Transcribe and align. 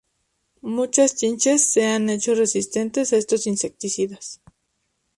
Muchas 0.63 1.15
chinches 1.15 1.71
se 1.71 1.85
han 1.85 2.09
hecho 2.09 2.33
resistentes 2.33 3.13
a 3.13 3.17
estos 3.17 3.45
insecticidas. 3.45 4.41